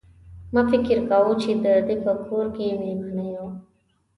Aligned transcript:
ما 0.53 0.61
فکر 0.71 0.97
کاوه 1.09 1.33
چې 1.43 1.51
د 1.63 1.65
ده 1.87 1.95
په 2.03 2.11
کور 2.27 2.45
کې 2.55 2.79
مېلمانه 2.81 3.25
یو. 3.33 3.47